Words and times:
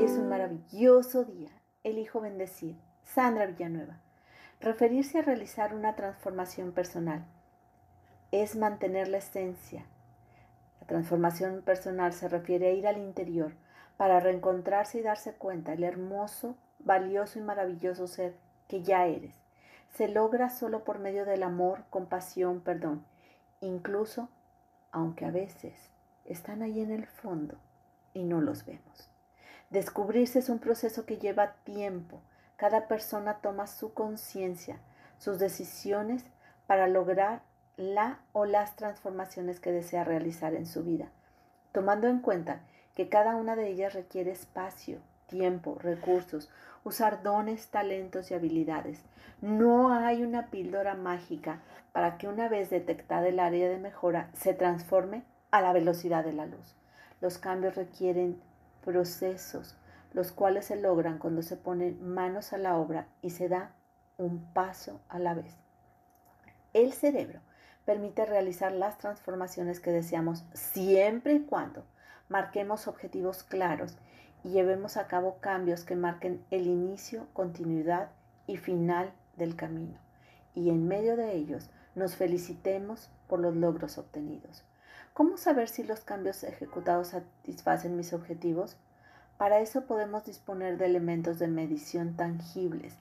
Es 0.00 0.12
un 0.12 0.30
maravilloso 0.30 1.24
día. 1.24 1.50
Elijo 1.84 2.22
bendecir. 2.22 2.74
Sandra 3.04 3.44
Villanueva. 3.44 4.00
Referirse 4.58 5.18
a 5.18 5.22
realizar 5.22 5.74
una 5.74 5.94
transformación 5.94 6.72
personal 6.72 7.26
es 8.32 8.56
mantener 8.56 9.08
la 9.08 9.18
esencia. 9.18 9.84
La 10.80 10.86
transformación 10.86 11.60
personal 11.60 12.14
se 12.14 12.30
refiere 12.30 12.68
a 12.68 12.72
ir 12.72 12.86
al 12.86 12.96
interior 12.96 13.52
para 13.98 14.20
reencontrarse 14.20 15.00
y 15.00 15.02
darse 15.02 15.34
cuenta 15.34 15.72
del 15.72 15.84
hermoso, 15.84 16.56
valioso 16.78 17.38
y 17.38 17.42
maravilloso 17.42 18.06
ser 18.06 18.34
que 18.68 18.82
ya 18.82 19.04
eres. 19.04 19.34
Se 19.90 20.08
logra 20.08 20.48
solo 20.48 20.82
por 20.82 20.98
medio 20.98 21.26
del 21.26 21.42
amor, 21.42 21.84
compasión, 21.90 22.62
perdón, 22.62 23.04
incluso 23.60 24.30
aunque 24.92 25.26
a 25.26 25.30
veces 25.30 25.90
están 26.24 26.62
ahí 26.62 26.80
en 26.80 26.90
el 26.90 27.04
fondo 27.04 27.58
y 28.14 28.24
no 28.24 28.40
los 28.40 28.64
vemos. 28.64 29.09
Descubrirse 29.70 30.40
es 30.40 30.48
un 30.48 30.58
proceso 30.58 31.06
que 31.06 31.18
lleva 31.18 31.54
tiempo. 31.62 32.20
Cada 32.56 32.88
persona 32.88 33.34
toma 33.34 33.68
su 33.68 33.94
conciencia, 33.94 34.80
sus 35.18 35.38
decisiones 35.38 36.24
para 36.66 36.88
lograr 36.88 37.42
la 37.76 38.18
o 38.32 38.46
las 38.46 38.74
transformaciones 38.74 39.60
que 39.60 39.70
desea 39.70 40.02
realizar 40.02 40.54
en 40.54 40.66
su 40.66 40.82
vida, 40.82 41.06
tomando 41.70 42.08
en 42.08 42.18
cuenta 42.18 42.62
que 42.96 43.08
cada 43.08 43.36
una 43.36 43.54
de 43.54 43.68
ellas 43.68 43.94
requiere 43.94 44.32
espacio, 44.32 44.98
tiempo, 45.28 45.76
recursos, 45.78 46.50
usar 46.82 47.22
dones, 47.22 47.68
talentos 47.68 48.32
y 48.32 48.34
habilidades. 48.34 48.98
No 49.40 49.94
hay 49.94 50.24
una 50.24 50.48
píldora 50.48 50.94
mágica 50.94 51.60
para 51.92 52.18
que 52.18 52.26
una 52.26 52.48
vez 52.48 52.70
detectada 52.70 53.28
el 53.28 53.38
área 53.38 53.68
de 53.68 53.78
mejora 53.78 54.30
se 54.32 54.52
transforme 54.52 55.22
a 55.52 55.60
la 55.60 55.72
velocidad 55.72 56.24
de 56.24 56.32
la 56.32 56.46
luz. 56.46 56.74
Los 57.20 57.38
cambios 57.38 57.76
requieren 57.76 58.40
procesos, 58.84 59.76
los 60.12 60.32
cuales 60.32 60.66
se 60.66 60.80
logran 60.80 61.18
cuando 61.18 61.42
se 61.42 61.56
ponen 61.56 62.02
manos 62.02 62.52
a 62.52 62.58
la 62.58 62.76
obra 62.76 63.06
y 63.22 63.30
se 63.30 63.48
da 63.48 63.74
un 64.16 64.52
paso 64.52 65.00
a 65.08 65.18
la 65.18 65.34
vez. 65.34 65.56
El 66.72 66.92
cerebro 66.92 67.40
permite 67.84 68.26
realizar 68.26 68.72
las 68.72 68.98
transformaciones 68.98 69.80
que 69.80 69.90
deseamos 69.90 70.44
siempre 70.52 71.34
y 71.34 71.40
cuando 71.40 71.84
marquemos 72.28 72.86
objetivos 72.86 73.42
claros 73.42 73.96
y 74.44 74.50
llevemos 74.50 74.96
a 74.96 75.06
cabo 75.06 75.38
cambios 75.40 75.84
que 75.84 75.96
marquen 75.96 76.44
el 76.50 76.66
inicio, 76.66 77.26
continuidad 77.32 78.10
y 78.46 78.56
final 78.56 79.12
del 79.36 79.56
camino. 79.56 79.98
Y 80.54 80.70
en 80.70 80.86
medio 80.86 81.16
de 81.16 81.34
ellos 81.34 81.70
nos 81.94 82.16
felicitemos 82.16 83.10
por 83.26 83.40
los 83.40 83.54
logros 83.56 83.98
obtenidos. 83.98 84.64
¿Cómo 85.12 85.36
saber 85.36 85.68
si 85.68 85.82
los 85.82 86.00
cambios 86.00 86.44
ejecutados 86.44 87.08
satisfacen 87.08 87.96
mis 87.96 88.12
objetivos? 88.12 88.76
Para 89.36 89.60
eso 89.60 89.86
podemos 89.86 90.24
disponer 90.24 90.76
de 90.78 90.86
elementos 90.86 91.38
de 91.38 91.48
medición 91.48 92.16
tangibles. 92.16 92.96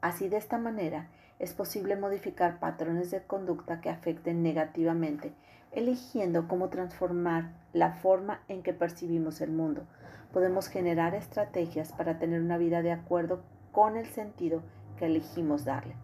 Así 0.00 0.28
de 0.28 0.36
esta 0.36 0.58
manera 0.58 1.08
es 1.38 1.52
posible 1.52 1.96
modificar 1.96 2.58
patrones 2.58 3.10
de 3.10 3.22
conducta 3.22 3.80
que 3.80 3.90
afecten 3.90 4.42
negativamente, 4.42 5.32
eligiendo 5.72 6.46
cómo 6.46 6.68
transformar 6.68 7.52
la 7.72 7.92
forma 7.92 8.40
en 8.48 8.62
que 8.62 8.72
percibimos 8.72 9.40
el 9.40 9.50
mundo. 9.50 9.86
Podemos 10.32 10.68
generar 10.68 11.14
estrategias 11.14 11.92
para 11.92 12.18
tener 12.18 12.40
una 12.40 12.58
vida 12.58 12.82
de 12.82 12.92
acuerdo 12.92 13.42
con 13.72 13.96
el 13.96 14.06
sentido 14.06 14.62
que 14.96 15.06
elegimos 15.06 15.64
darle. 15.64 15.96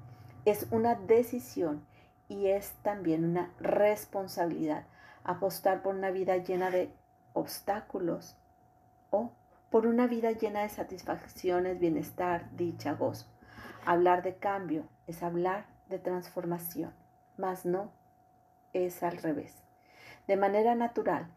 Es 0.45 0.67
una 0.71 0.95
decisión 0.95 1.85
y 2.29 2.47
es 2.47 2.73
también 2.83 3.25
una 3.25 3.51
responsabilidad 3.61 4.85
apostar 5.25 5.83
por 5.83 5.95
una 5.95 6.11
vida 6.11 6.37
llena 6.37 6.71
de 6.71 6.93
obstáculos 7.33 8.37
o 9.11 9.33
por 9.71 9.87
una 9.87 10.07
vida 10.07 10.33
llena 10.33 10.63
de 10.63 10.69
satisfacciones, 10.69 11.79
bienestar, 11.79 12.49
dicha, 12.57 12.93
gozo. 12.95 13.27
Hablar 13.87 14.23
de 14.23 14.37
cambio 14.37 14.85
es 15.07 15.23
hablar 15.23 15.67
de 15.89 15.99
transformación, 15.99 16.93
mas 17.37 17.65
no 17.65 17.93
es 18.73 19.03
al 19.03 19.17
revés. 19.19 19.55
De 20.27 20.37
manera 20.37 20.75
natural, 20.75 21.29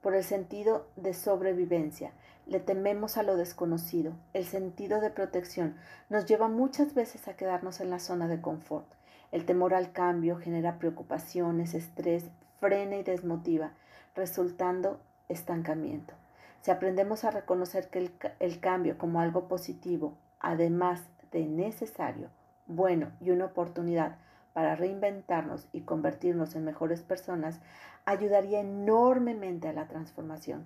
por 0.00 0.14
el 0.14 0.24
sentido 0.24 0.88
de 0.96 1.14
sobrevivencia, 1.14 2.12
le 2.46 2.60
tememos 2.60 3.16
a 3.16 3.22
lo 3.22 3.36
desconocido. 3.36 4.14
El 4.32 4.46
sentido 4.46 5.00
de 5.00 5.10
protección 5.10 5.76
nos 6.10 6.26
lleva 6.26 6.48
muchas 6.48 6.92
veces 6.92 7.28
a 7.28 7.36
quedarnos 7.36 7.80
en 7.80 7.90
la 7.90 8.00
zona 8.00 8.26
de 8.26 8.40
confort. 8.40 8.86
El 9.30 9.46
temor 9.46 9.74
al 9.74 9.92
cambio 9.92 10.36
genera 10.36 10.78
preocupaciones, 10.78 11.74
estrés, 11.74 12.24
frena 12.62 12.94
y 12.94 13.02
desmotiva, 13.02 13.72
resultando 14.14 15.00
estancamiento. 15.28 16.14
Si 16.60 16.70
aprendemos 16.70 17.24
a 17.24 17.32
reconocer 17.32 17.88
que 17.88 18.08
el, 18.38 18.60
cambio 18.60 18.96
como 18.98 19.20
algo 19.20 19.48
positivo, 19.48 20.16
además 20.38 21.02
de 21.32 21.44
necesario, 21.44 22.28
bueno 22.66 23.10
y 23.20 23.32
una 23.32 23.46
oportunidad 23.46 24.16
para 24.52 24.76
reinventarnos 24.76 25.66
y 25.72 25.80
convertirnos 25.80 26.54
en 26.54 26.64
mejores 26.64 27.02
personas, 27.02 27.58
ayudaría 28.04 28.60
enormemente 28.60 29.66
a 29.66 29.72
la 29.72 29.88
transformación. 29.88 30.64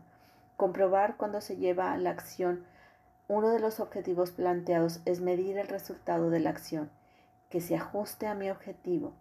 Comprobar 0.59 1.17
cuando 1.17 1.41
se 1.41 1.57
lleva 1.57 1.95
a 1.95 1.97
la 1.97 2.11
acción, 2.11 2.67
uno 3.27 3.49
de 3.49 3.61
los 3.61 3.81
objetivos 3.81 4.33
planteados 4.33 5.01
es 5.07 5.23
medir 5.23 5.57
el 5.57 5.69
resultado 5.69 6.29
de 6.29 6.41
la 6.41 6.51
acción, 6.51 6.91
que 7.49 7.63
se 7.63 7.75
ajuste 7.75 8.27
a 8.27 8.35
mi 8.35 8.51
objetivo. 8.51 9.15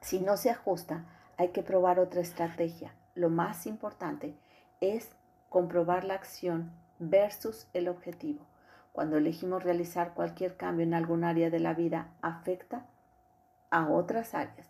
Si 0.00 0.20
no 0.20 0.38
se 0.38 0.48
ajusta, 0.48 1.04
hay 1.40 1.52
que 1.52 1.62
probar 1.62 1.98
otra 1.98 2.20
estrategia. 2.20 2.92
Lo 3.14 3.30
más 3.30 3.66
importante 3.66 4.36
es 4.82 5.08
comprobar 5.48 6.04
la 6.04 6.12
acción 6.12 6.70
versus 6.98 7.66
el 7.72 7.88
objetivo. 7.88 8.44
Cuando 8.92 9.16
elegimos 9.16 9.64
realizar 9.64 10.12
cualquier 10.12 10.58
cambio 10.58 10.84
en 10.84 10.92
algún 10.92 11.24
área 11.24 11.48
de 11.48 11.58
la 11.58 11.72
vida, 11.72 12.08
afecta 12.20 12.84
a 13.70 13.88
otras 13.88 14.34
áreas. 14.34 14.68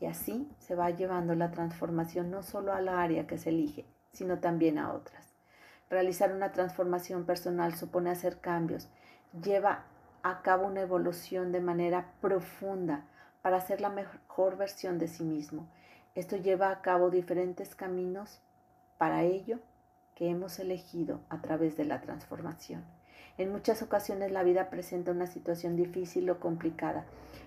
Y 0.00 0.06
así 0.06 0.50
se 0.58 0.74
va 0.74 0.90
llevando 0.90 1.36
la 1.36 1.52
transformación 1.52 2.28
no 2.28 2.42
solo 2.42 2.72
a 2.72 2.80
la 2.80 3.00
área 3.00 3.28
que 3.28 3.38
se 3.38 3.50
elige, 3.50 3.86
sino 4.12 4.40
también 4.40 4.78
a 4.78 4.92
otras. 4.92 5.32
Realizar 5.88 6.32
una 6.32 6.50
transformación 6.50 7.24
personal 7.24 7.76
supone 7.76 8.10
hacer 8.10 8.40
cambios, 8.40 8.88
lleva 9.44 9.84
a 10.24 10.42
cabo 10.42 10.66
una 10.66 10.80
evolución 10.80 11.52
de 11.52 11.60
manera 11.60 12.14
profunda 12.20 13.04
para 13.42 13.60
ser 13.60 13.80
la 13.80 13.90
mejor 13.90 14.56
versión 14.56 14.98
de 14.98 15.06
sí 15.06 15.22
mismo 15.22 15.68
esto 16.14 16.36
lleva 16.36 16.70
a 16.70 16.82
cabo 16.82 17.10
diferentes 17.10 17.74
caminos 17.74 18.40
para 18.98 19.22
ello 19.22 19.58
que 20.14 20.28
hemos 20.28 20.58
elegido 20.58 21.20
a 21.28 21.40
través 21.40 21.76
de 21.76 21.84
la 21.84 22.00
transformación. 22.00 22.84
En 23.38 23.52
muchas 23.52 23.80
ocasiones 23.80 24.32
la 24.32 24.42
vida 24.42 24.68
presenta 24.68 25.12
una 25.12 25.26
situación 25.26 25.76
difícil 25.76 26.28
o 26.28 26.40
complicada 26.40 27.04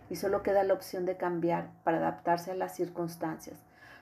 y 0.10 0.16
solo 0.16 0.42
queda 0.42 0.64
la 0.64 0.74
opción 0.74 1.06
de 1.06 1.18
cambiar 1.18 1.70
para 1.84 1.98
adaptarse 1.98 2.52
a 2.52 2.56
las 2.56 2.76
circunstancias. 2.76 3.58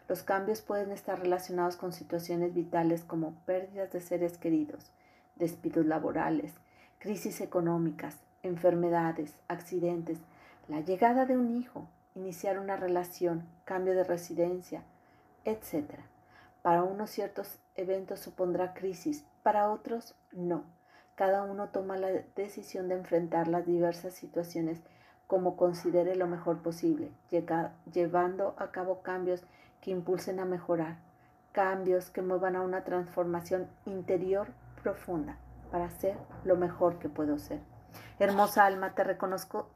Los 0.08 0.24
cambios 0.24 0.62
pueden 0.62 0.92
estar 0.92 1.20
relacionados 1.20 1.76
con 1.76 1.92
situaciones 1.92 2.54
vitales 2.54 3.04
como 3.04 3.34
pérdidas 3.46 3.92
de 3.92 4.00
seres 4.00 4.38
queridos, 4.38 4.92
despidos 5.36 5.86
laborales, 5.86 6.54
crisis 7.00 7.42
económicas, 7.42 8.18
enfermedades, 8.44 9.36
accidentes, 9.48 10.20
la 10.68 10.82
llegada 10.82 11.26
de 11.26 11.38
un 11.38 11.58
hijo, 11.58 11.88
iniciar 12.16 12.60
una 12.60 12.76
relación, 12.76 13.48
cambio 13.66 13.94
de 13.94 14.04
residencia, 14.04 14.84
etc. 15.46 16.00
Para 16.62 16.84
unos 16.84 17.10
ciertos 17.10 17.60
eventos 17.76 18.20
supondrá 18.20 18.74
crisis, 18.74 19.26
para 19.44 19.72
otros 19.72 20.16
no. 20.32 20.64
Cada 21.16 21.44
uno 21.44 21.70
toma 21.70 21.98
la 21.98 22.10
decisión 22.36 22.88
de 22.88 22.96
enfrentar 22.96 23.48
las 23.48 23.66
diversas 23.66 24.14
situaciones 24.14 24.80
como 25.28 25.56
considere 25.56 26.16
lo 26.16 26.28
mejor 26.28 26.62
posible, 26.62 27.12
llevando 27.30 28.54
a 28.58 28.72
cabo 28.72 29.02
cambios 29.02 29.44
que 29.80 29.92
impulsen 29.92 30.40
a 30.40 30.46
mejorar, 30.46 30.98
cambios 31.54 32.10
que 32.10 32.22
muevan 32.22 32.56
a 32.56 32.62
una 32.62 32.84
transformación 32.84 33.68
interior 33.86 34.50
profunda 34.84 35.38
para 35.72 35.90
ser 35.90 36.18
lo 36.44 36.58
mejor 36.58 37.00
que 37.00 37.08
puedo 37.08 37.40
ser. 37.40 37.62
Hermosa 38.20 38.66
alma, 38.66 38.94
te 38.94 39.04
reconozco 39.04 39.70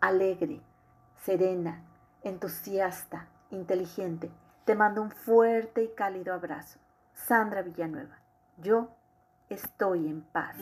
alegre, 0.00 0.60
serena, 1.24 1.82
entusiasta, 2.22 3.26
inteligente. 3.50 4.30
Te 4.64 4.74
mando 4.74 5.02
un 5.02 5.10
fuerte 5.10 5.82
y 5.82 5.88
cálido 5.88 6.34
abrazo. 6.34 6.78
Sandra 7.14 7.62
Villanueva, 7.62 8.18
yo 8.58 8.90
estoy 9.48 10.06
en 10.06 10.22
paz. 10.22 10.56